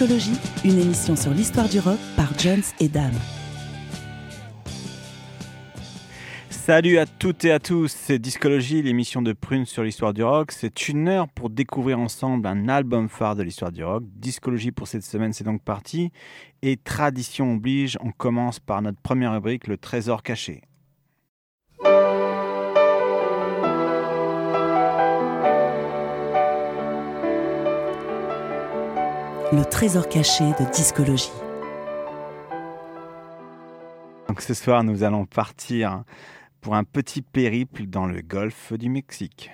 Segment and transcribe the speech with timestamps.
[0.00, 3.12] Discologie, une émission sur l'histoire du rock par Jones et Dame.
[6.48, 10.52] Salut à toutes et à tous, c'est Discologie, l'émission de Prune sur l'histoire du rock.
[10.52, 14.04] C'est une heure pour découvrir ensemble un album phare de l'histoire du rock.
[14.16, 16.12] Discologie pour cette semaine, c'est donc parti.
[16.62, 20.62] Et tradition oblige, on commence par notre première rubrique, le trésor caché.
[29.52, 31.32] Le trésor caché de discologie.
[34.38, 36.04] Ce soir, nous allons partir
[36.60, 39.50] pour un petit périple dans le golfe du Mexique.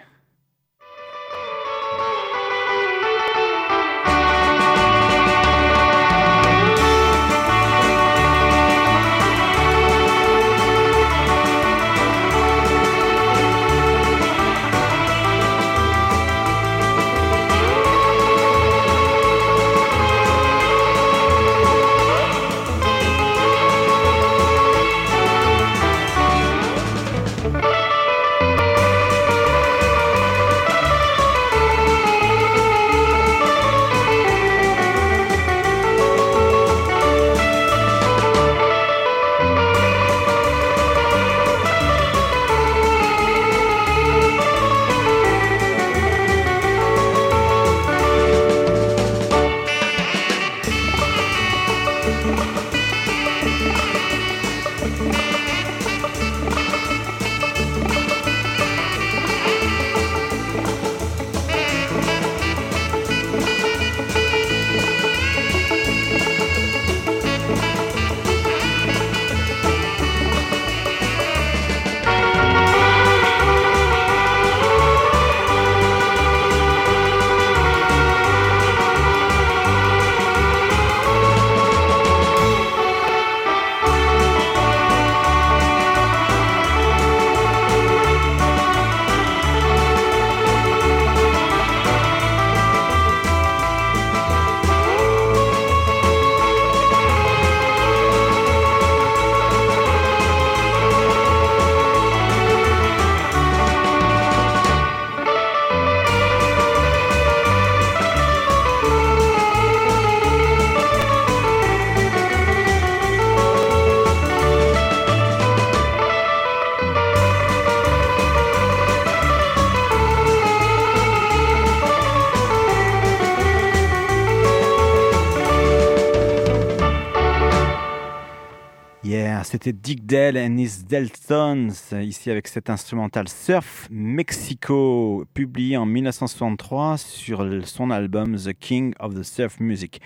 [129.66, 136.96] C'était Dick Dale and his Deltons, ici avec cet instrumental Surf Mexico, publié en 1963
[136.98, 140.00] sur son album The King of the Surf Music.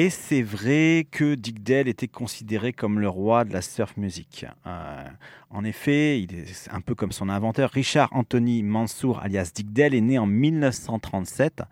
[0.00, 4.46] Et c'est vrai que Dick était considéré comme le roi de la surf music.
[4.64, 5.04] Euh,
[5.50, 10.00] en effet, il est un peu comme son inventeur, Richard Anthony Mansour, alias Dick est
[10.00, 11.64] né en 1937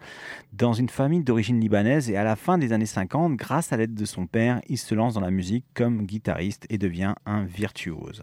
[0.52, 3.94] dans une famille d'origine libanaise et à la fin des années 50, grâce à l'aide
[3.94, 8.22] de son père, il se lance dans la musique comme guitariste et devient un virtuose.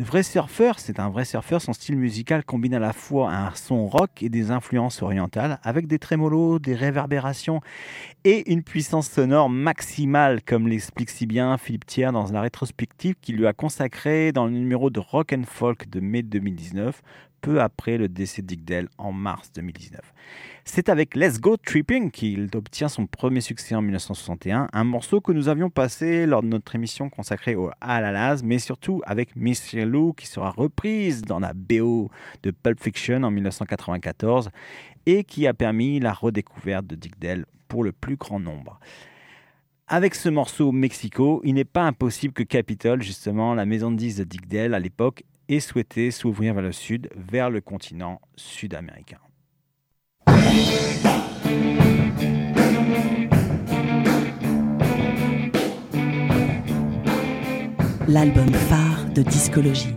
[0.00, 1.62] Vrai surfeur, c'est un vrai surfeur.
[1.62, 5.86] Son style musical combine à la fois un son rock et des influences orientales, avec
[5.86, 7.60] des trémolos, des réverbérations
[8.24, 13.36] et une puissance sonore maximale, comme l'explique si bien Philippe Thiers dans la rétrospective qu'il
[13.36, 17.00] lui a consacrée dans le numéro de Rock and Folk de mai 2019,
[17.44, 20.00] peu après le décès Dale en mars 2019.
[20.64, 25.30] C'est avec Let's Go Tripping qu'il obtient son premier succès en 1961, un morceau que
[25.30, 30.14] nous avions passé lors de notre émission consacrée au Alalaz, mais surtout avec Miss Lou
[30.14, 32.10] qui sera reprise dans la BO
[32.42, 34.48] de Pulp Fiction en 1994
[35.04, 38.80] et qui a permis la redécouverte de Dick Dale pour le plus grand nombre.
[39.86, 44.16] Avec ce morceau Mexico, il n'est pas impossible que Capitol, justement la maison de 10
[44.16, 49.18] de Dick Dale à l'époque, ait souhaité s'ouvrir vers le sud, vers le continent sud-américain.
[58.06, 59.94] L'album phare de discologie.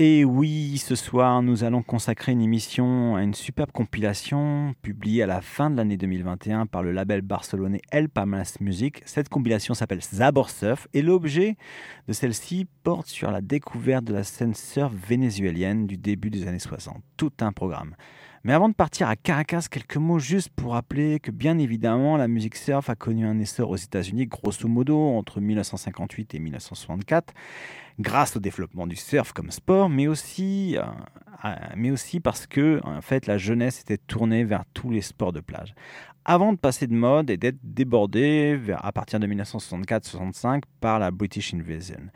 [0.00, 5.26] Et oui, ce soir, nous allons consacrer une émission à une superbe compilation publiée à
[5.26, 9.02] la fin de l'année 2021 par le label barcelonais El Palmas Music.
[9.06, 11.56] Cette compilation s'appelle Zabor Surf et l'objet
[12.06, 16.60] de celle-ci porte sur la découverte de la scène surf vénézuélienne du début des années
[16.60, 17.02] 60.
[17.16, 17.96] Tout un programme.
[18.44, 22.28] Mais avant de partir à Caracas, quelques mots juste pour rappeler que bien évidemment la
[22.28, 27.34] musique surf a connu un essor aux États-Unis grosso modo entre 1958 et 1964
[27.98, 33.00] grâce au développement du surf comme sport, mais aussi, euh, mais aussi parce que en
[33.00, 35.74] fait la jeunesse était tournée vers tous les sports de plage.
[36.24, 41.10] Avant de passer de mode et d'être débordée vers, à partir de 1964-65 par la
[41.10, 42.10] British Invasion.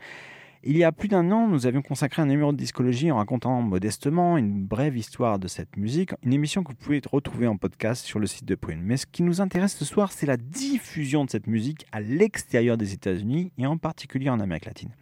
[0.65, 3.61] Il y a plus d'un an, nous avions consacré un numéro de discologie en racontant
[3.61, 8.05] modestement une brève histoire de cette musique, une émission que vous pouvez retrouver en podcast
[8.05, 8.79] sur le site de Prune.
[8.81, 12.77] Mais ce qui nous intéresse ce soir, c'est la diffusion de cette musique à l'extérieur
[12.77, 14.95] des États-Unis et en particulier en Amérique latine.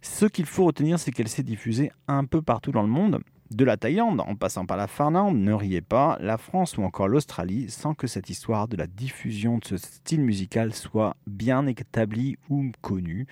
[0.00, 3.20] Ce qu'il faut retenir, c'est qu'elle s'est diffusée un peu partout dans le monde,
[3.56, 7.08] de la Thaïlande en passant par la Finlande, ne riez pas, la France ou encore
[7.08, 12.36] l'Australie, sans que cette histoire de la diffusion de ce style musical soit bien établie
[12.48, 13.26] ou connue.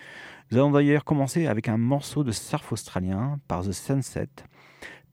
[0.50, 4.28] Nous allons d'ailleurs commencer avec un morceau de surf australien par The Sunset,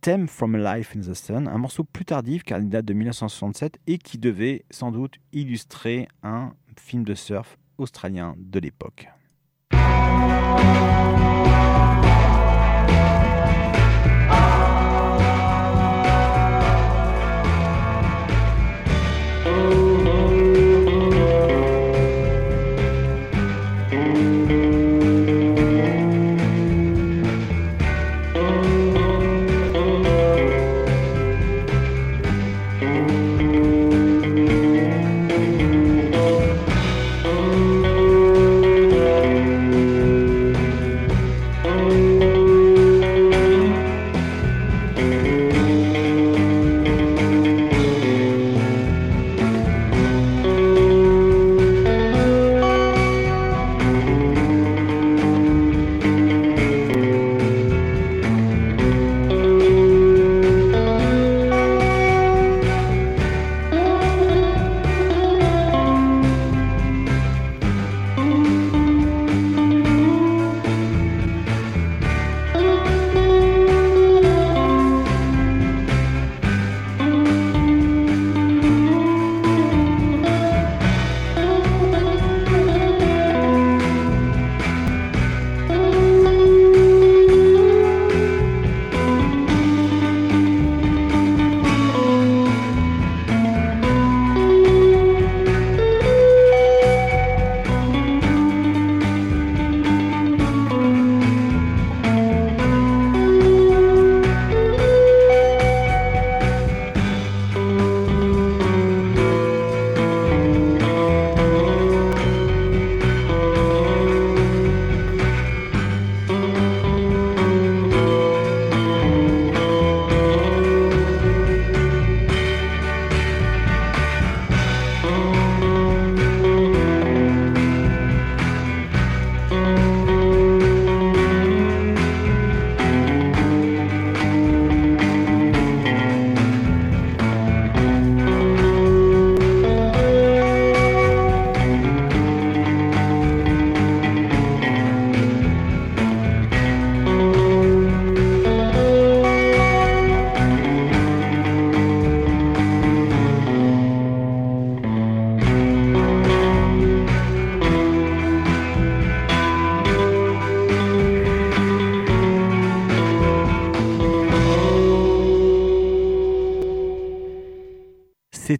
[0.02, 2.94] Theme from a Life in the Sun, un morceau plus tardif car il date de
[2.94, 9.10] 1967 et qui devait sans doute illustrer un film de surf australien de l'époque.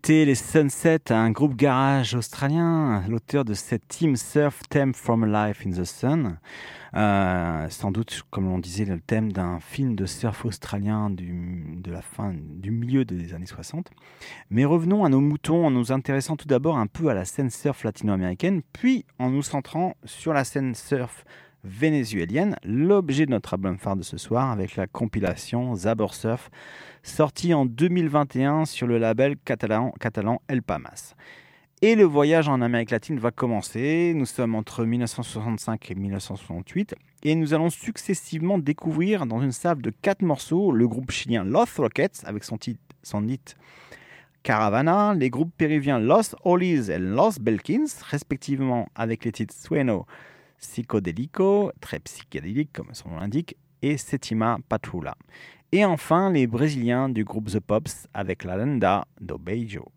[0.08, 5.72] Les Sunset, un groupe garage australien, l'auteur de cette Team Surf Theme from Life in
[5.72, 6.38] the Sun.
[6.94, 11.92] Euh, sans doute, comme on disait, le thème d'un film de surf australien du, de
[11.92, 13.92] la fin, du milieu des années 60.
[14.50, 17.50] Mais revenons à nos moutons en nous intéressant tout d'abord un peu à la scène
[17.50, 21.26] surf latino-américaine, puis en nous centrant sur la scène surf
[21.66, 26.50] vénézuélienne, l'objet de notre album phare de ce soir avec la compilation Zabor Surf
[27.08, 29.94] sorti en 2021 sur le label catalan,
[30.48, 31.16] El Pamas.
[31.82, 34.14] Et le voyage en Amérique latine va commencer.
[34.16, 39.92] Nous sommes entre 1965 et 1968 et nous allons successivement découvrir dans une salle de
[39.92, 42.82] quatre morceaux le groupe chilien Los Rockets avec son titre,
[44.44, 50.06] Caravana, les groupes péruviens Los Olis et Los Belkins, respectivement avec les titres Sueno,
[50.60, 55.16] Psychodélico, très psychédélique comme son nom l'indique, et Setima Patrula.
[55.74, 59.92] Et enfin, les Brésiliens du groupe The Pops avec la lenda do Beijo.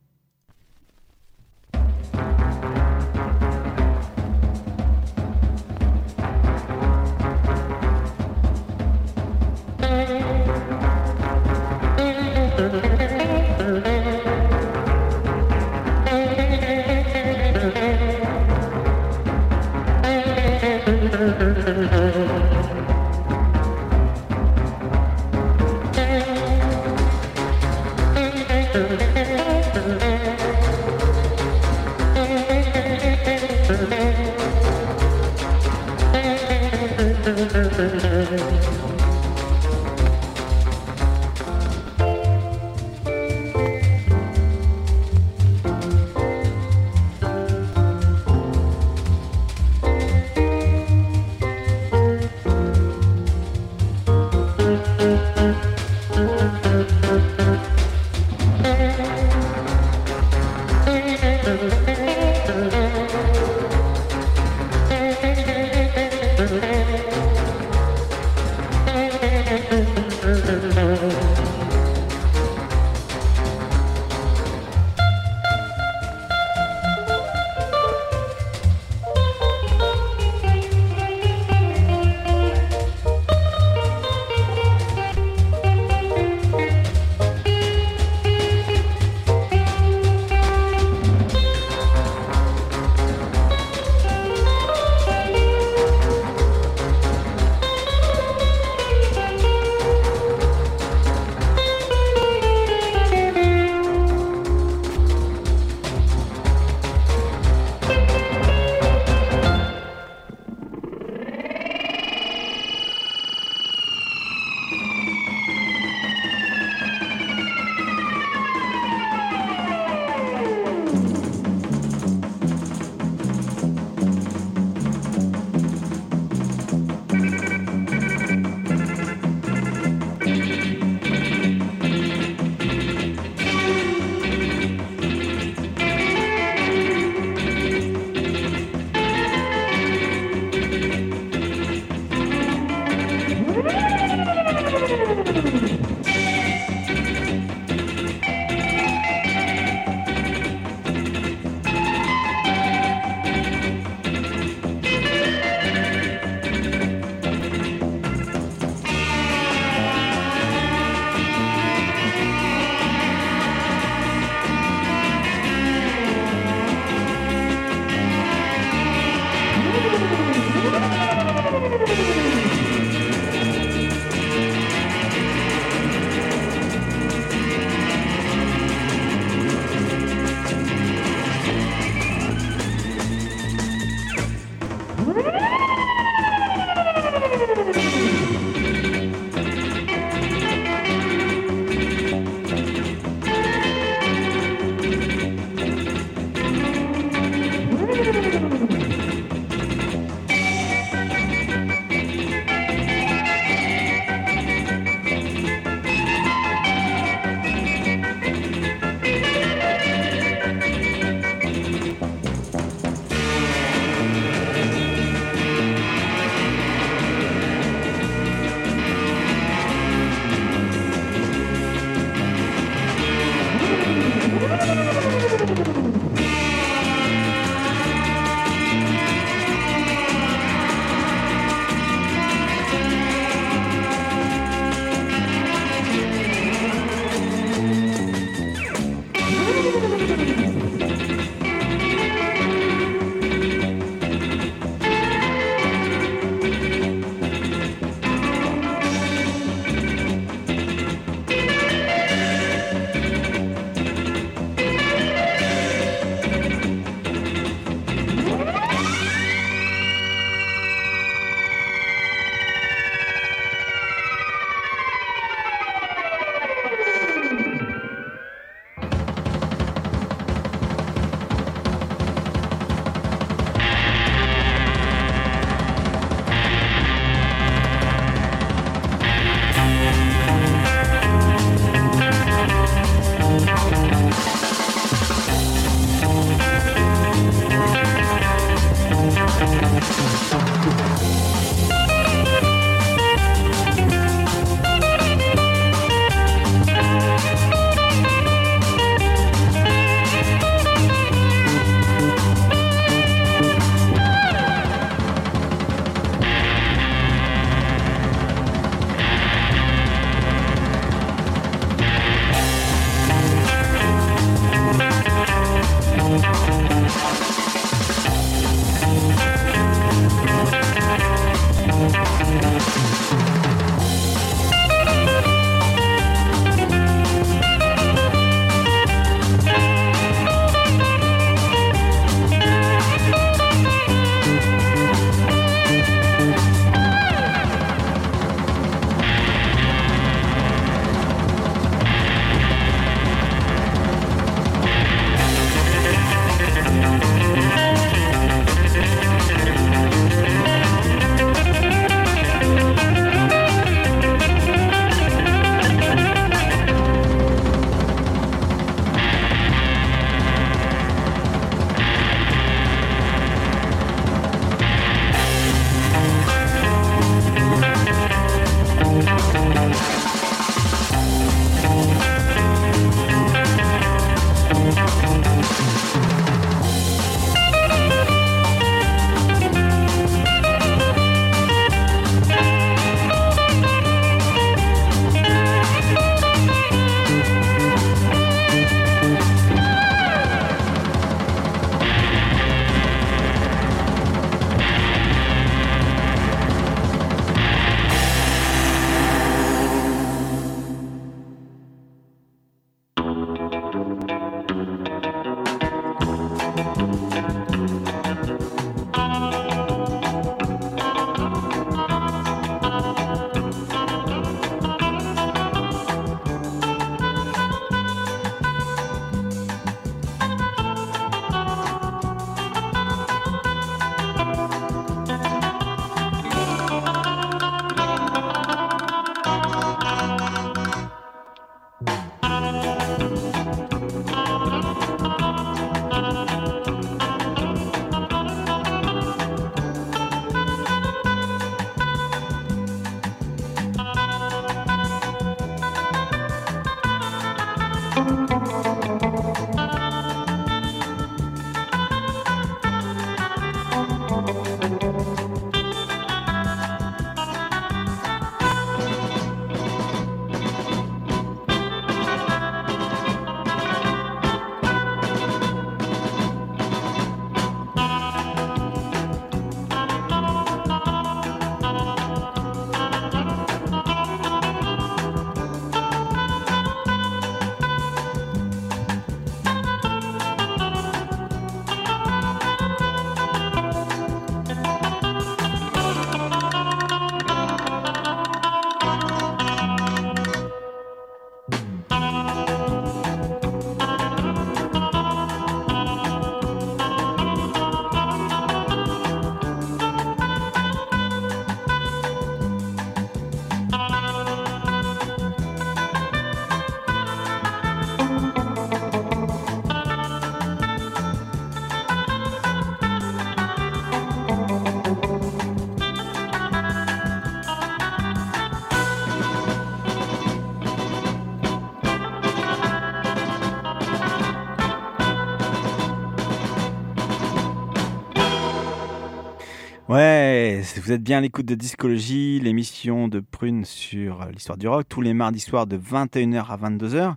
[530.50, 534.84] Ouais, vous êtes bien à l'écoute de Discologie, l'émission de Prune sur l'histoire du rock,
[534.88, 537.14] tous les mardis soirs de 21h à 22h.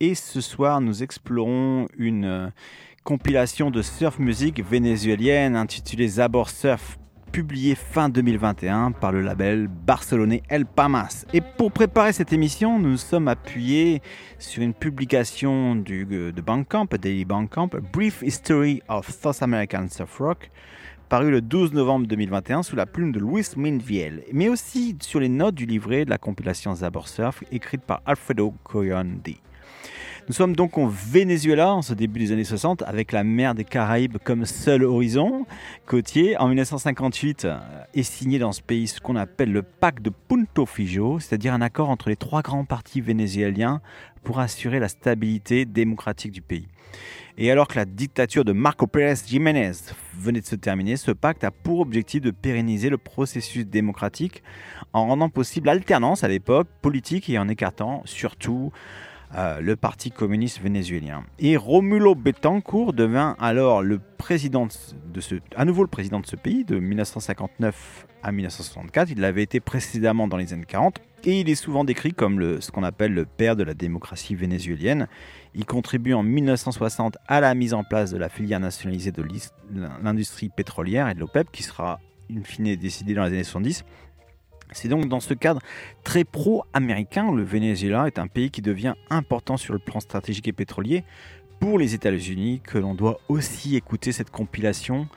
[0.00, 2.48] Et ce soir, nous explorons une euh,
[3.02, 6.98] compilation de surf musique vénézuélienne intitulée Zabor Surf,
[7.32, 11.24] publiée fin 2021 par le label barcelonais El Pamas.
[11.32, 14.02] Et pour préparer cette émission, nous sommes appuyés
[14.38, 20.50] sur une publication du, de Bandcamp, Daily Bandcamp, Brief History of South American Surf Rock,
[21.08, 25.28] paru le 12 novembre 2021 sous la plume de Luis Minviel, mais aussi sur les
[25.28, 29.40] notes du livret de la compilation Zabor Surf écrite par Alfredo Coyondi.
[30.26, 33.64] Nous sommes donc au Venezuela en ce début des années 60 avec la mer des
[33.64, 35.44] Caraïbes comme seul horizon
[35.84, 36.38] côtier.
[36.38, 37.58] En 1958 euh,
[37.92, 41.60] est signé dans ce pays ce qu'on appelle le pacte de Punto Fijo, c'est-à-dire un
[41.60, 43.82] accord entre les trois grands partis vénézuéliens
[44.22, 46.68] pour assurer la stabilité démocratique du pays.
[47.36, 49.72] Et alors que la dictature de Marco Pérez Jiménez
[50.16, 54.44] venait de se terminer, ce pacte a pour objectif de pérenniser le processus démocratique
[54.92, 58.70] en rendant possible l'alternance à l'époque politique et en écartant surtout
[59.34, 61.24] euh, le Parti communiste vénézuélien.
[61.40, 64.68] Et Romulo Betancourt devint alors le président
[65.12, 69.10] de ce, à nouveau le président de ce pays de 1959 à 1964.
[69.10, 72.60] Il l'avait été précédemment dans les années 40 et il est souvent décrit comme le,
[72.60, 75.08] ce qu'on appelle le père de la démocratie vénézuélienne.
[75.54, 79.24] Il contribue en 1960 à la mise en place de la filière nationalisée de
[80.02, 83.84] l'industrie pétrolière et de l'OPEP, qui sera in fine décidée dans les années 70.
[84.72, 85.60] C'est donc dans ce cadre
[86.02, 90.52] très pro-américain, le Venezuela est un pays qui devient important sur le plan stratégique et
[90.52, 91.04] pétrolier
[91.60, 95.08] pour les États-Unis, que l'on doit aussi écouter cette compilation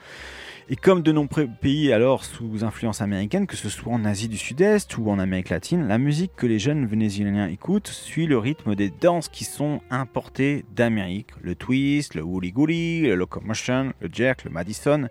[0.70, 4.36] et comme de nombreux pays alors sous influence américaine, que ce soit en Asie du
[4.36, 8.74] Sud-Est ou en Amérique latine, la musique que les jeunes vénézuéliens écoutent suit le rythme
[8.74, 11.30] des danses qui sont importées d'Amérique.
[11.40, 15.08] Le twist, le woolly goolly, le locomotion, le jerk, le Madison.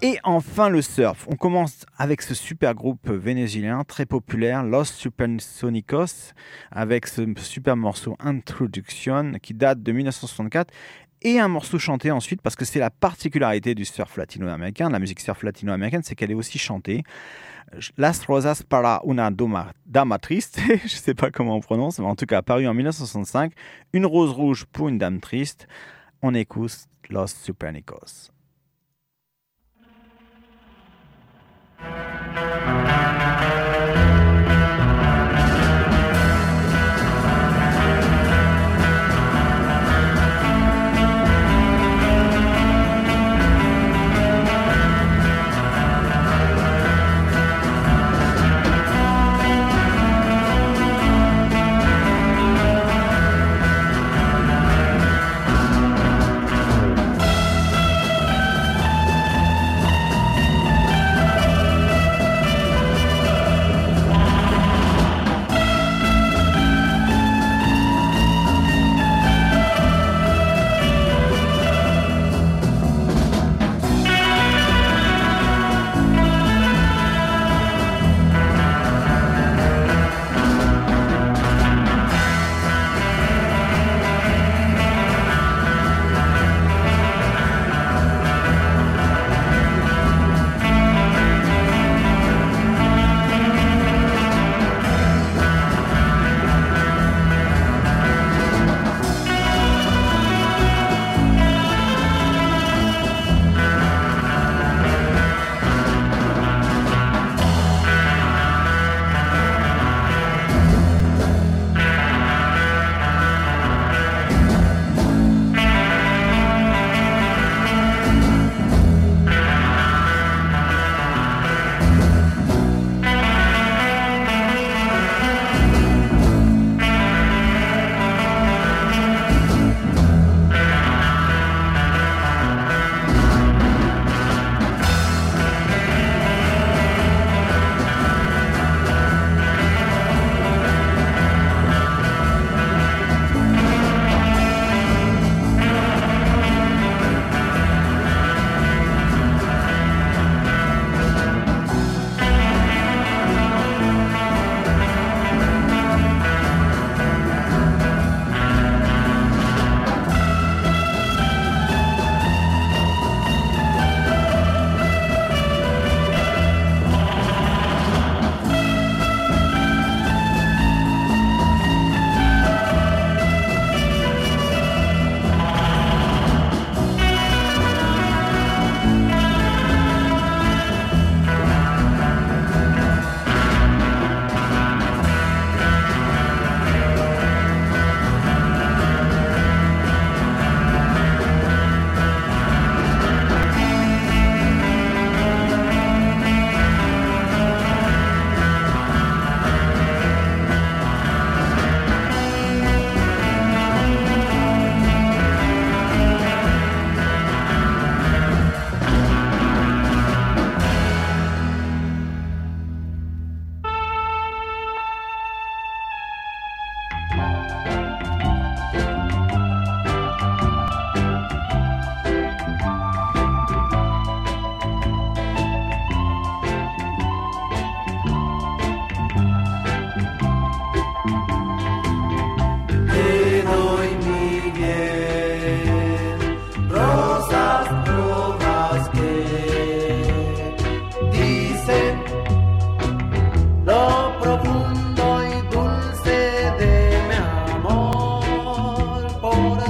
[0.00, 1.26] Et enfin le surf.
[1.28, 6.32] On commence avec ce super groupe vénézuélien très populaire, Los Supersonicos,
[6.70, 10.72] avec ce super morceau Introduction qui date de 1964
[11.22, 15.20] et un morceau chanté ensuite parce que c'est la particularité du surf latino-américain, la musique
[15.20, 17.02] surf latino-américaine, c'est qu'elle est aussi chantée.
[17.96, 22.16] Las Rosas para una dama triste, je ne sais pas comment on prononce, mais en
[22.16, 23.52] tout cas apparu en 1965,
[23.92, 25.68] Une rose rouge pour une dame triste.
[26.22, 28.30] On écoute Los Supernicos.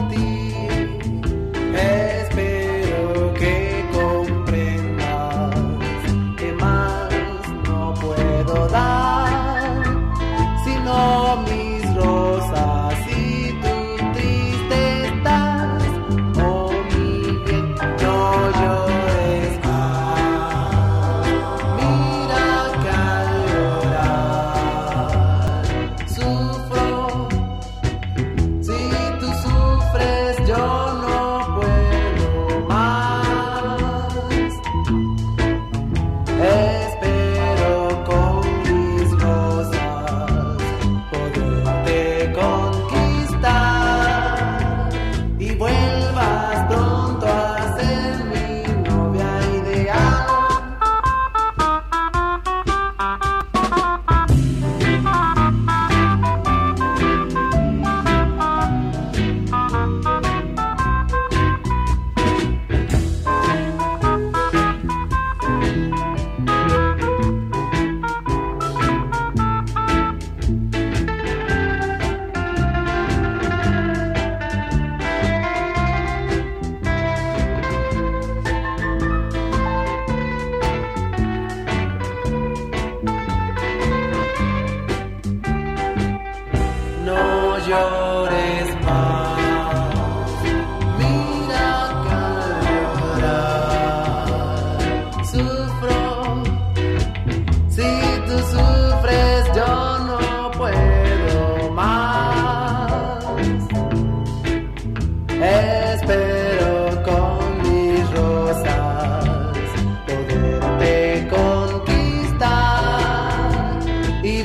[0.06, 0.27] ti.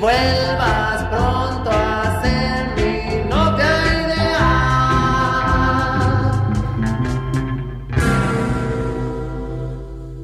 [0.03, 3.71] vuelvas pronto a ser mi novia.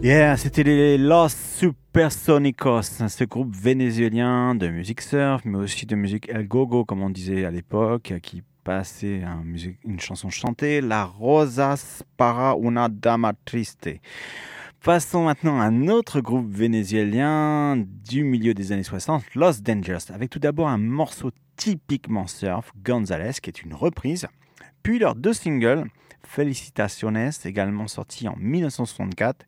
[0.01, 6.27] Yeah, c'était les Los Supersonicos, ce groupe vénézuélien de musique surf, mais aussi de musique
[6.27, 9.21] el gogo, comme on disait à l'époque, qui passait
[9.85, 14.01] une chanson chantée, La Rosas para una dama triste.
[14.89, 20.31] Passons maintenant à un autre groupe vénézuélien du milieu des années 60, Los Dangers, avec
[20.31, 24.27] tout d'abord un morceau typiquement surf, Gonzales, qui est une reprise,
[24.81, 25.83] puis leurs deux singles,
[26.25, 29.45] Felicitaciones, également sortis en 1964,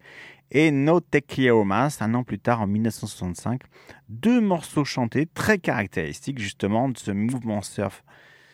[0.52, 3.64] et No Te Quiero Más, un an plus tard en 1965.
[4.10, 8.04] Deux morceaux chantés très caractéristiques justement de ce mouvement surf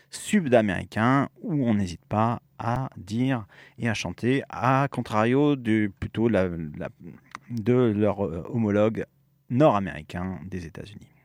[0.09, 3.45] sud-américain où on n'hésite pas à dire
[3.77, 9.05] et à chanter, à contrario de plutôt de leur euh, homologue
[9.49, 11.16] nord-américain des États-Unis.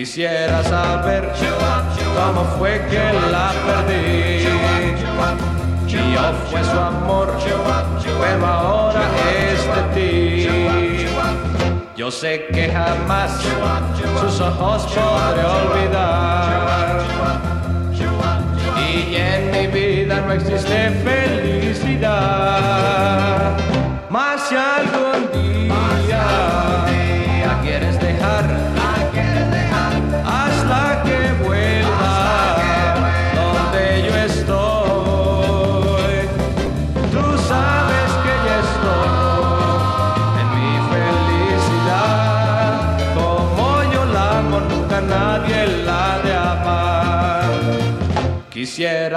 [0.00, 1.30] Quisiera saber
[2.16, 4.48] cómo fue que la perdí.
[5.88, 7.36] Y yo fue su amor,
[8.18, 10.48] pero ahora es de ti.
[11.94, 13.42] Yo sé que jamás
[14.22, 17.02] sus ojos podré olvidar.
[18.78, 22.08] Y en mi vida no existe felicidad.
[24.08, 25.49] Más si algún día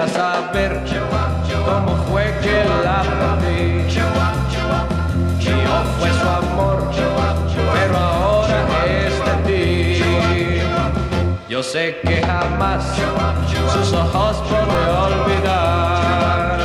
[0.04, 0.84] Quisiera saber
[1.66, 3.88] cómo fue que la perdí.
[3.90, 4.04] Yo
[5.98, 6.78] fue su amor,
[7.74, 10.02] pero ahora es de ti.
[11.48, 12.84] Yo sé que jamás
[13.72, 16.60] sus ojos podré olvidar.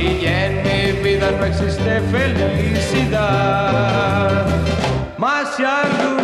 [0.00, 3.26] Y en mi vida no existe felicidad.
[5.18, 6.19] Más si algún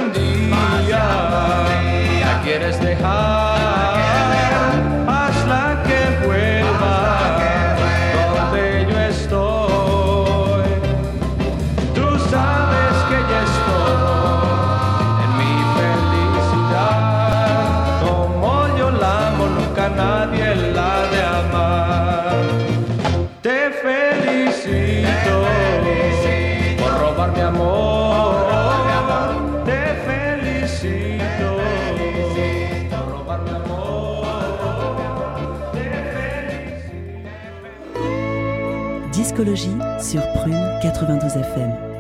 [39.37, 41.95] Discologie sur Prune 92 FM.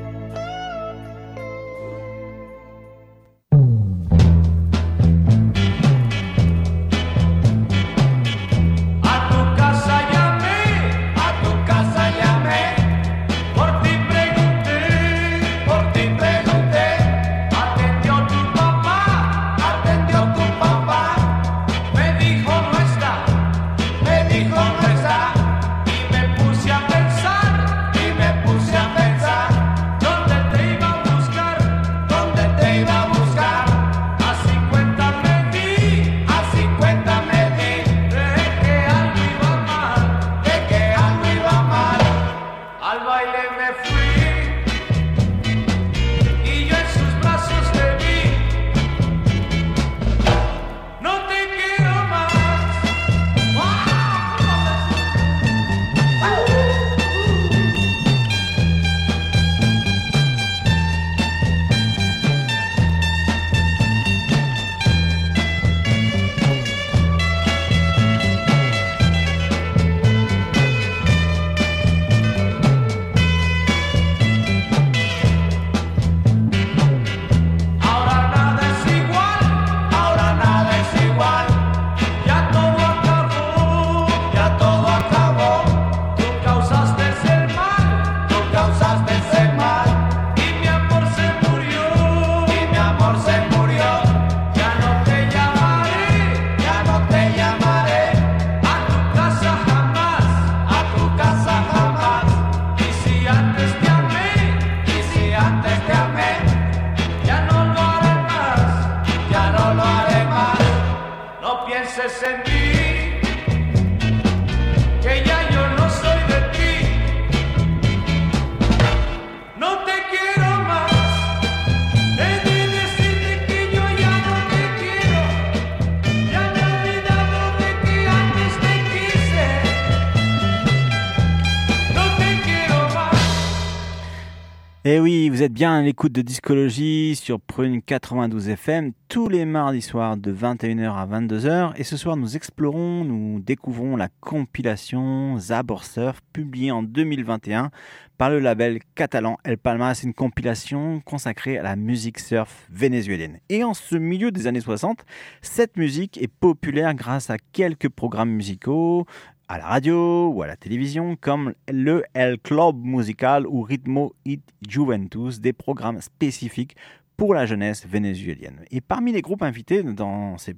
[135.48, 140.96] Bien à l'écoute de Discologie sur Prune 92 FM tous les mardis soirs de 21h
[140.96, 141.72] à 22h.
[141.76, 147.70] Et ce soir, nous explorons, nous découvrons la compilation Zabor Surf publiée en 2021
[148.18, 149.94] par le label catalan El Palma.
[149.94, 153.38] C'est une compilation consacrée à la musique surf vénézuélienne.
[153.48, 155.04] Et en ce milieu des années 60,
[155.42, 159.06] cette musique est populaire grâce à quelques programmes musicaux,
[159.48, 164.40] à la radio ou à la télévision, comme le El Club Musical ou Ritmo y
[164.68, 166.76] Juventus, des programmes spécifiques
[167.16, 168.64] pour la jeunesse vénézuélienne.
[168.70, 170.56] Et parmi les groupes invités dans ces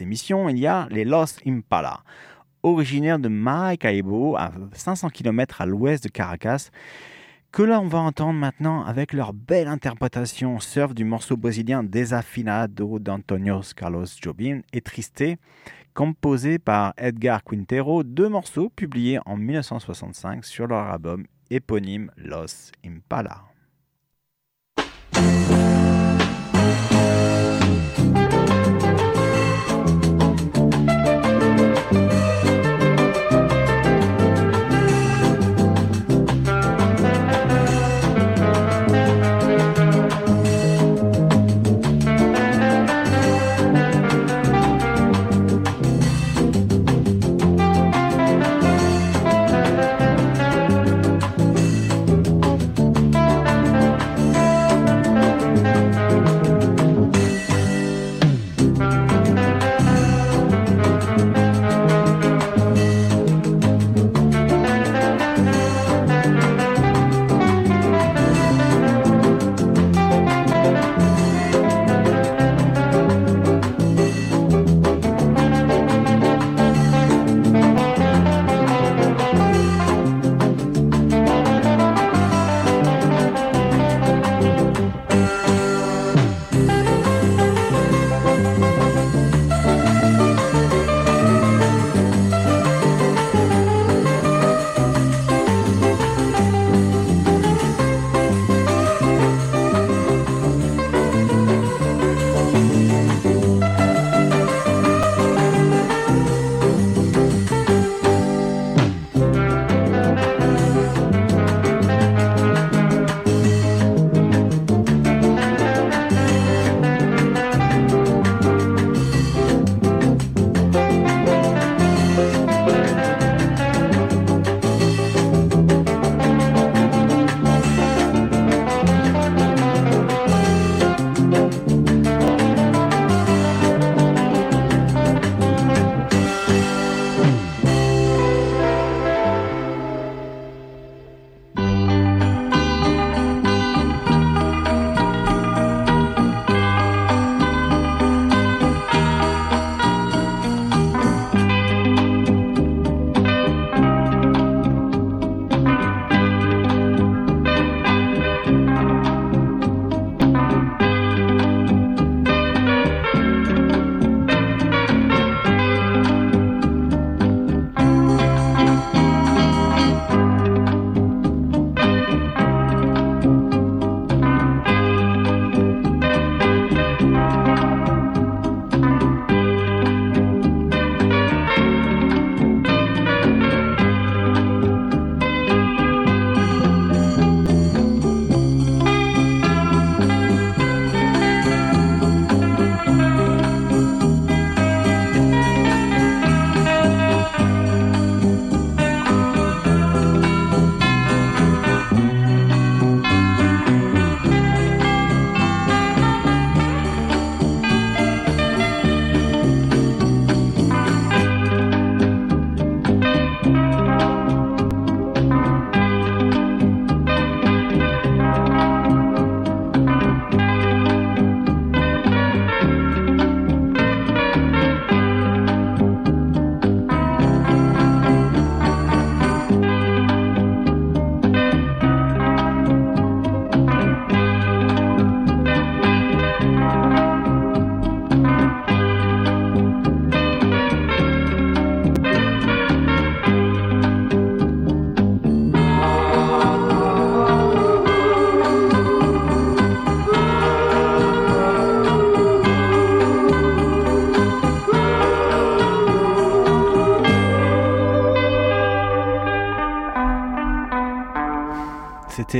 [0.00, 2.00] émissions, il y a les Los Impala,
[2.62, 6.70] originaires de Maracaibo, à 500 km à l'ouest de Caracas,
[7.52, 13.00] que là on va entendre maintenant avec leur belle interprétation surf du morceau brésilien Desafinado
[13.00, 15.24] d'Antonio Carlos Jobim et Triste,
[15.94, 23.49] composé par Edgar Quintero, deux morceaux publiés en 1965 sur leur album éponyme Los Impala.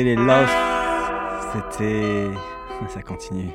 [0.01, 0.55] C'était les Lost.
[1.53, 2.31] C'était.
[2.89, 3.51] Ça continue.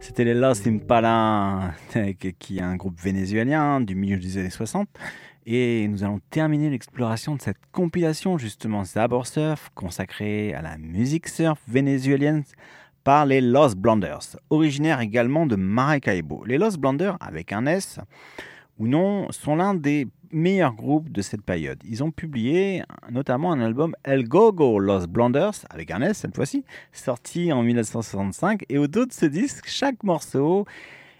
[0.00, 1.72] C'était les Lost Impala,
[2.40, 4.88] qui est un groupe vénézuélien du milieu des années 60.
[5.46, 11.28] Et nous allons terminer l'exploration de cette compilation, justement, Zabor Surf, consacrée à la musique
[11.28, 12.42] surf vénézuélienne
[13.04, 16.42] par les Los Blonders, originaires également de Maracaibo.
[16.44, 18.00] Les Los Blonders, avec un S
[18.80, 21.78] ou non, sont l'un des meilleurs groupes de cette période.
[21.84, 26.64] Ils ont publié notamment un album El Gogo Los Blonders, avec un S cette fois-ci,
[26.92, 28.64] sorti en 1965.
[28.68, 30.66] Et au dos de ce disque, chaque morceau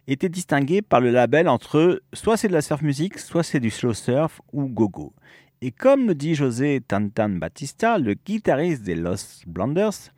[0.06, 3.70] était distingué par le label entre soit c'est de la surf music, soit c'est du
[3.70, 5.12] slow surf ou gogo.
[5.60, 10.12] Et comme le dit José Tantan Batista, le guitariste des Los Blonders,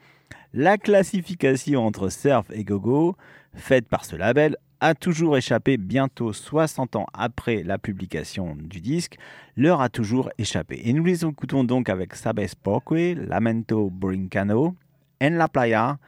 [0.53, 3.17] la classification entre surf et gogo,
[3.55, 9.19] faite par ce label, a toujours échappé bientôt 60 ans après la publication du disque,
[9.57, 10.81] leur a toujours échappé.
[10.85, 14.75] Et nous les écoutons donc avec Sabes Poque, Lamento Brincano,
[15.23, 15.99] En La Playa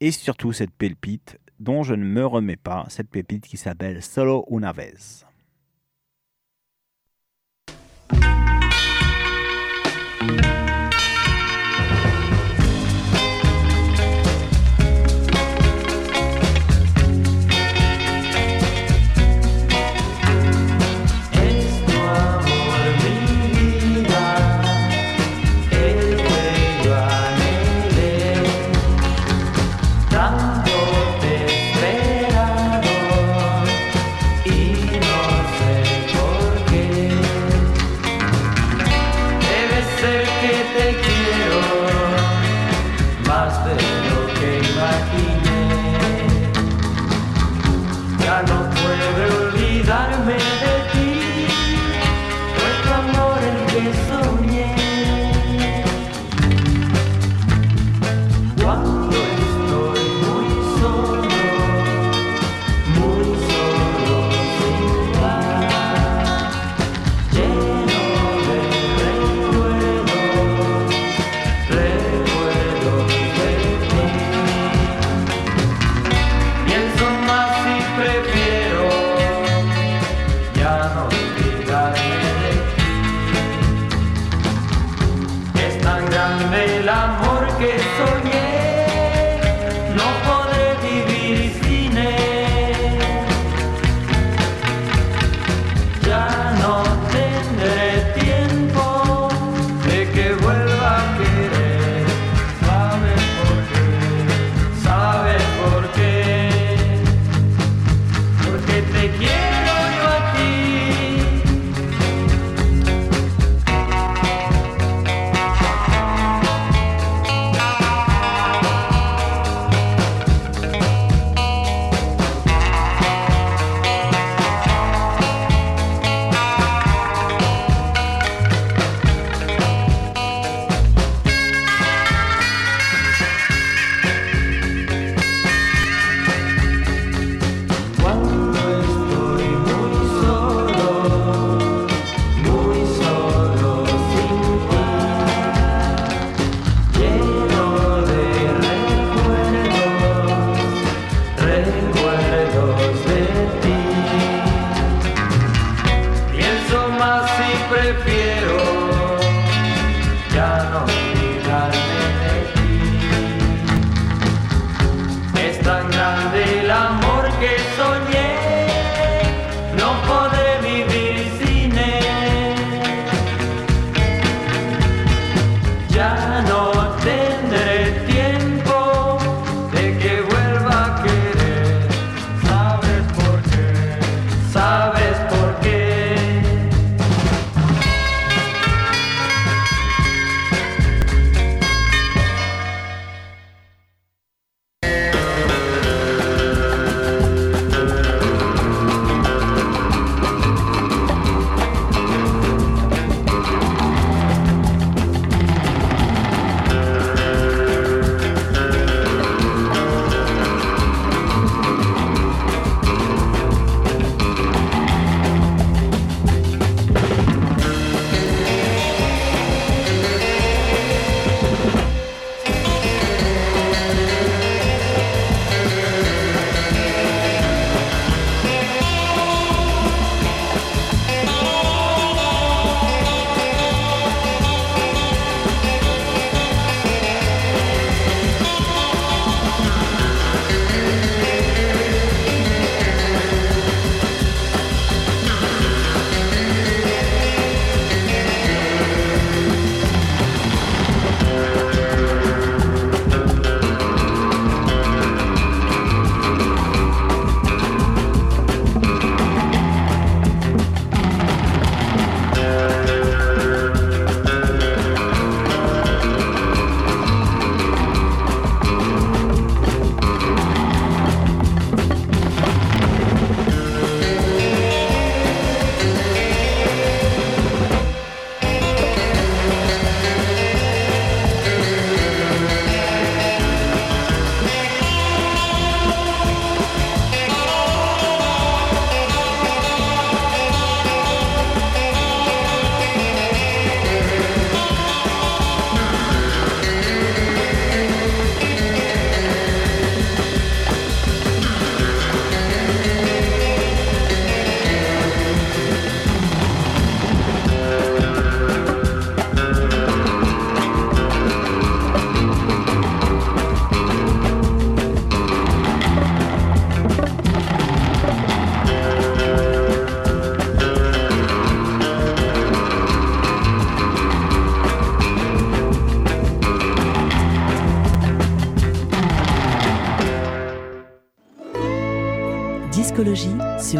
[0.00, 4.44] et surtout cette pépite dont je ne me remets pas, cette pépite qui s'appelle Solo
[4.50, 5.24] Una Vez.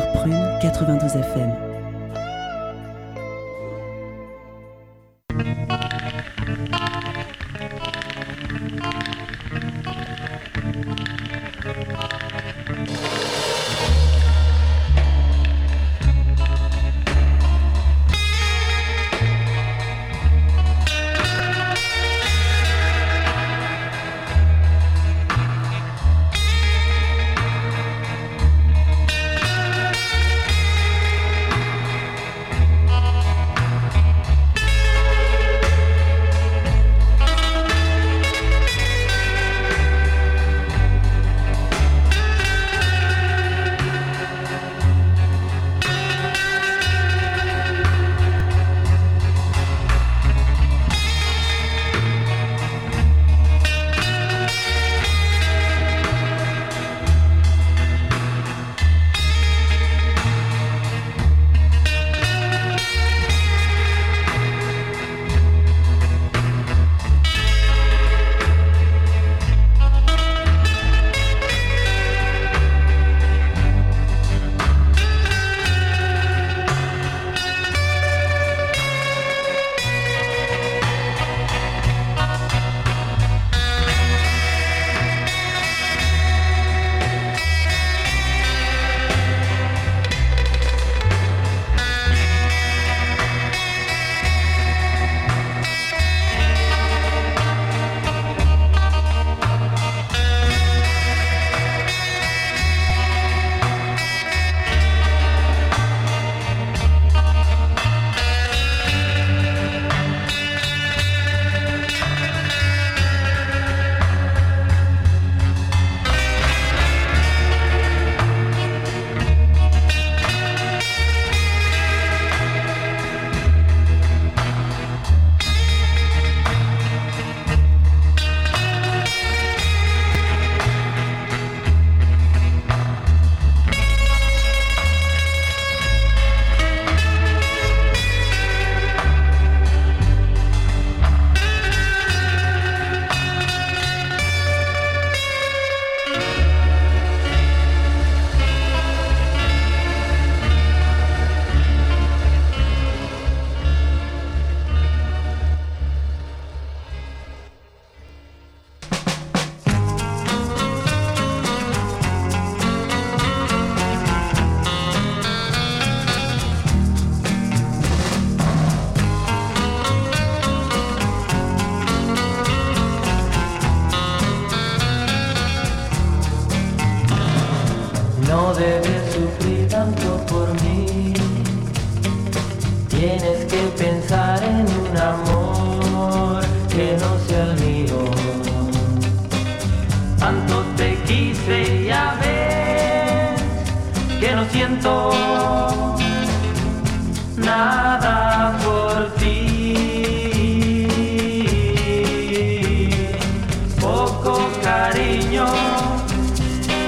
[0.01, 1.64] Prune 92 FM.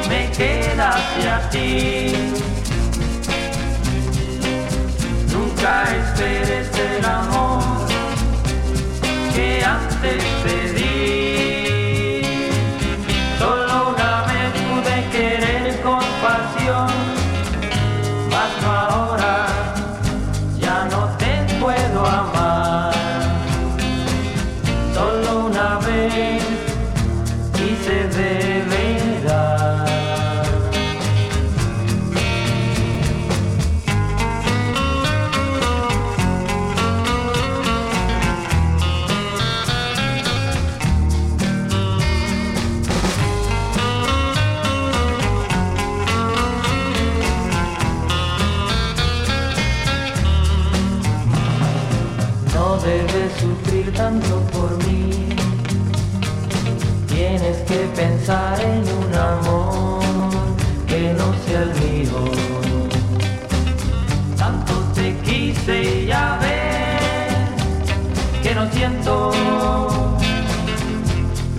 [0.08, 2.12] me queda hacia ti.
[5.32, 7.62] Nunca esperes el amor
[9.34, 10.65] que antes te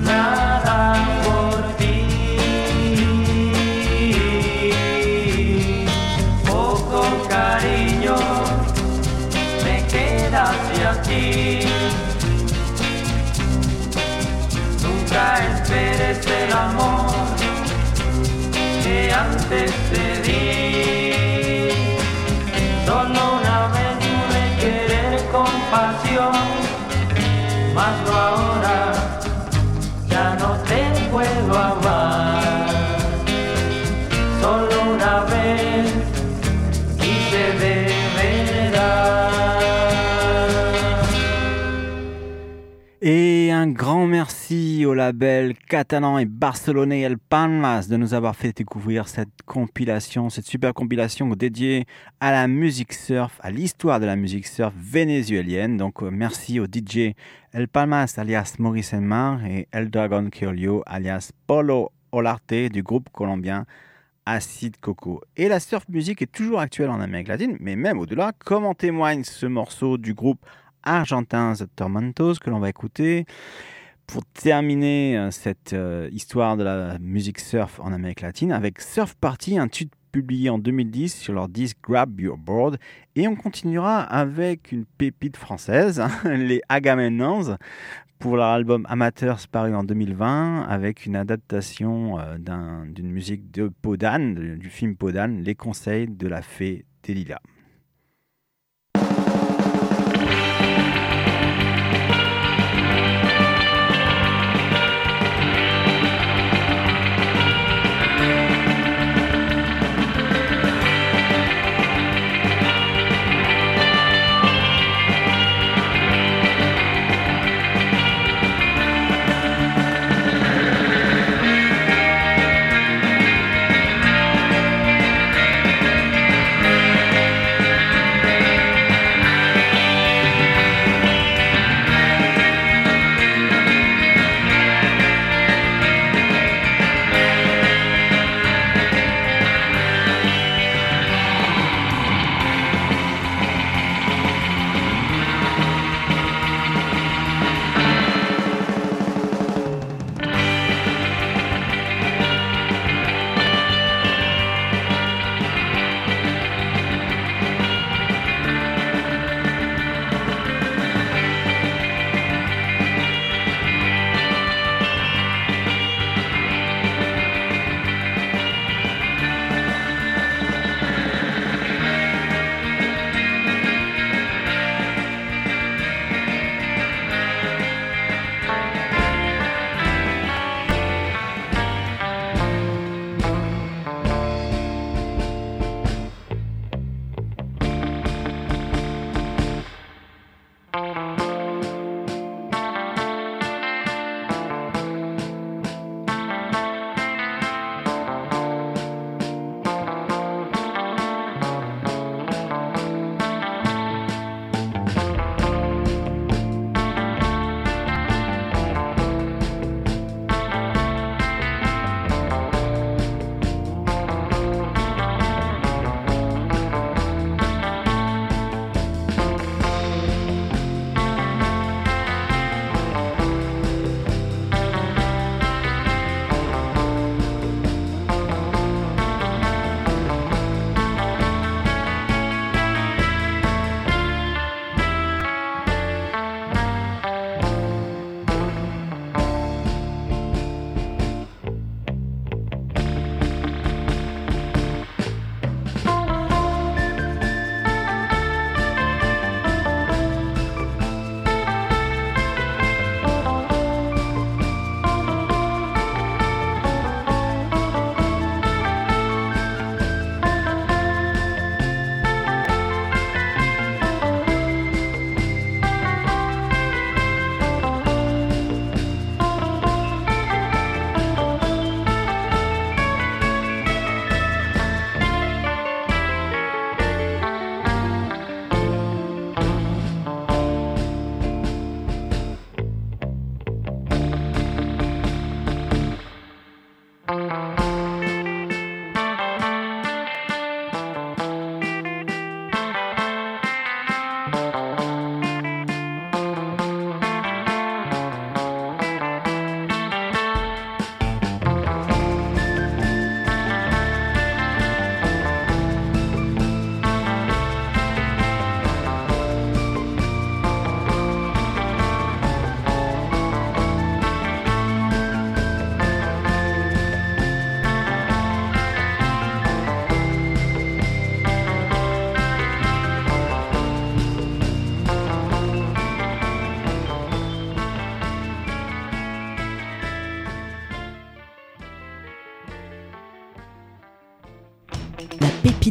[0.03, 0.93] Nada
[1.23, 2.03] por ti,
[6.45, 8.17] poco cariño
[9.63, 11.59] me queda hacia ti.
[14.83, 17.05] Nunca esperes el amor
[18.83, 20.16] que antes de.
[28.05, 28.77] No ahora,
[30.09, 30.81] ya no te
[31.11, 32.67] puedo amar.
[34.41, 35.85] Solo una vez
[36.99, 37.75] quise de
[38.17, 39.29] verdad.
[43.01, 43.26] Et
[43.57, 49.07] un grand merci au label catalan et barcelonais El Palmas de nous avoir fait découvrir
[49.07, 51.85] cette compilation, cette super compilation dédiée
[52.19, 55.75] à la musique surf, à l'histoire de la musique surf vénézuélienne.
[55.75, 57.15] Donc euh, merci au DJ
[57.51, 63.65] El Palmas alias Maurice Elmar et El Dragon Criollo alias Polo Olarte du groupe colombien
[64.27, 65.21] Acid Coco.
[65.35, 68.75] Et la surf music est toujours actuelle en Amérique latine, mais même au-delà, comme en
[68.75, 70.45] témoigne ce morceau du groupe
[70.95, 73.25] argentin The Tormentos que l'on va écouter
[74.07, 79.15] pour terminer euh, cette euh, histoire de la musique surf en Amérique latine avec Surf
[79.15, 82.77] Party, un titre publié en 2010 sur leur disque Grab Your Board.
[83.15, 87.57] Et on continuera avec une pépite française, hein, les Agamemnons,
[88.17, 93.67] pour leur album Amateurs paru en 2020 avec une adaptation euh, d'un- d'une musique de
[93.81, 97.41] Podane, du film Podane, Les conseils de la fée Delilah.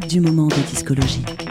[0.06, 1.45] Du moment de discologie.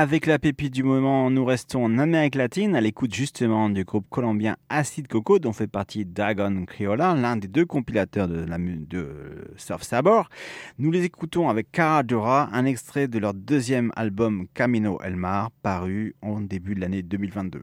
[0.00, 4.06] Avec la pépite du moment, nous restons en Amérique latine à l'écoute justement du groupe
[4.08, 9.52] colombien Acid Coco dont fait partie Dagon Criolla, l'un des deux compilateurs de, la, de
[9.58, 10.30] Surf Sabor.
[10.78, 15.50] Nous les écoutons avec Cara Dura, un extrait de leur deuxième album Camino El Mar
[15.62, 17.60] paru en début de l'année 2022.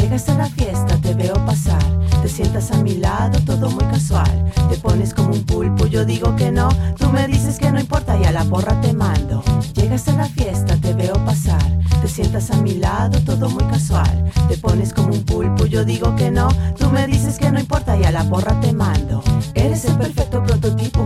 [0.00, 1.84] Llegas a la fiesta, te veo pasar,
[2.22, 4.50] te sientas a mi lado, todo muy casual.
[4.70, 8.16] Te pones como un pulpo, yo digo que no, tú me dices que no importa
[8.16, 9.44] y a la porra te mando.
[9.74, 11.62] Llegas a la fiesta, te veo pasar,
[12.00, 14.32] te sientas a mi lado, todo muy casual.
[14.48, 16.48] Te pones como un pulpo, yo digo que no,
[16.78, 19.22] tú me dices que no importa y a la porra te mando.
[19.52, 21.04] Eres el perfecto prototipo,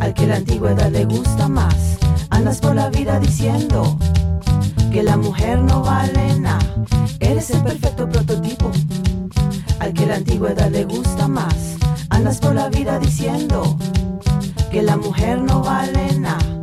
[0.00, 1.98] al que la antigüedad le gusta más.
[2.30, 3.96] Andas por la vida diciendo
[4.96, 6.58] que la mujer no vale nada.
[7.20, 8.70] Eres el perfecto prototipo
[9.78, 11.76] al que la antigüedad le gusta más.
[12.08, 13.76] Andas por la vida diciendo
[14.70, 16.55] que la mujer no vale nada.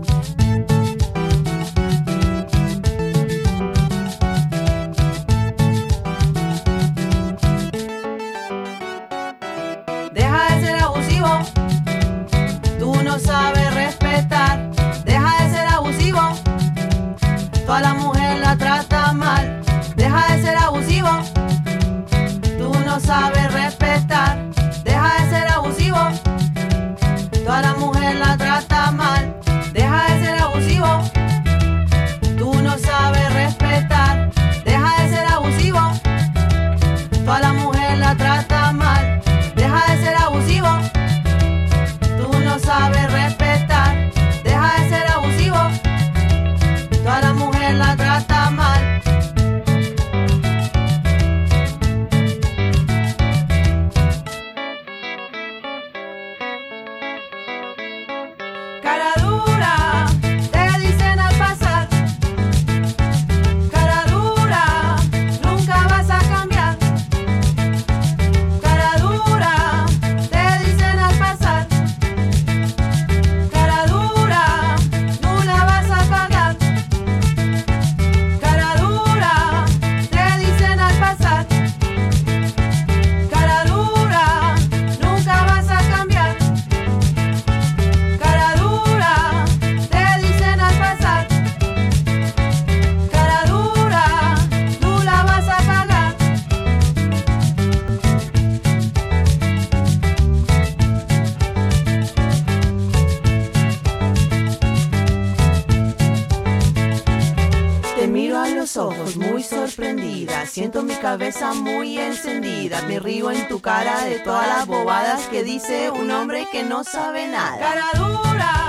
[109.67, 115.21] Sorprendida, siento mi cabeza muy encendida, me río en tu cara de todas las bobadas
[115.27, 117.59] que dice un hombre que no sabe nada.
[117.59, 118.62] Cara dura,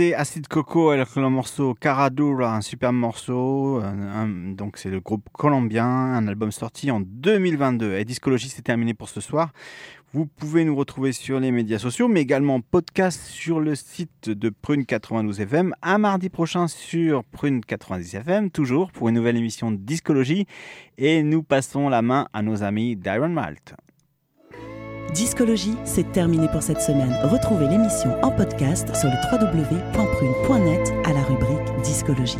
[0.00, 3.80] Acid Coco avec le morceau Caradura, un super morceau.
[3.82, 7.94] un- donc c'est le groupe colombien, un album sorti en 2022.
[7.96, 9.52] Et Discologie, c'est terminé pour ce soir.
[10.12, 14.48] Vous pouvez nous retrouver sur les médias sociaux, mais également podcast sur le site de
[14.50, 15.72] Prune 92 FM.
[15.82, 20.46] Un mardi prochain sur Prune 90 FM, toujours pour une nouvelle émission de Discologie.
[20.98, 23.74] Et nous passons la main à nos amis d'Iron Malt.
[25.14, 27.12] Discologie, c'est terminé pour cette semaine.
[27.24, 32.38] Retrouvez l'émission en podcast sur le www.prune.net à la rubrique Discologie.